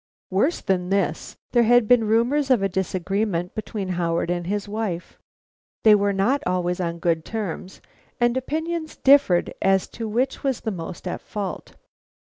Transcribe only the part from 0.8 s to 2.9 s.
this, there had been rumors of a